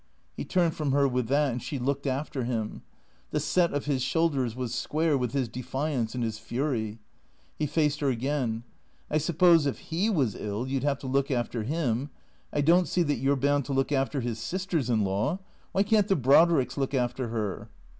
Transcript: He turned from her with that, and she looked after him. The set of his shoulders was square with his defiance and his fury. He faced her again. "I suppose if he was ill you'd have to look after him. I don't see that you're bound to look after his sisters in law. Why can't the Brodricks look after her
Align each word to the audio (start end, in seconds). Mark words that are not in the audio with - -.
He 0.35 0.43
turned 0.45 0.73
from 0.75 0.93
her 0.93 1.07
with 1.07 1.27
that, 1.27 1.51
and 1.51 1.61
she 1.61 1.77
looked 1.77 2.07
after 2.07 2.43
him. 2.43 2.81
The 3.29 3.39
set 3.39 3.71
of 3.71 3.85
his 3.85 4.01
shoulders 4.01 4.55
was 4.55 4.73
square 4.73 5.15
with 5.15 5.33
his 5.33 5.47
defiance 5.47 6.15
and 6.15 6.23
his 6.23 6.39
fury. 6.39 6.97
He 7.59 7.67
faced 7.67 7.99
her 7.99 8.09
again. 8.09 8.63
"I 9.11 9.19
suppose 9.19 9.67
if 9.67 9.77
he 9.77 10.09
was 10.09 10.33
ill 10.35 10.67
you'd 10.67 10.81
have 10.81 10.97
to 11.01 11.07
look 11.07 11.29
after 11.29 11.61
him. 11.61 12.09
I 12.51 12.61
don't 12.61 12.87
see 12.87 13.03
that 13.03 13.17
you're 13.19 13.35
bound 13.35 13.65
to 13.65 13.73
look 13.73 13.91
after 13.91 14.21
his 14.21 14.39
sisters 14.39 14.89
in 14.89 15.03
law. 15.03 15.37
Why 15.71 15.83
can't 15.83 16.07
the 16.07 16.15
Brodricks 16.15 16.77
look 16.77 16.95
after 16.95 17.27
her 17.27 17.69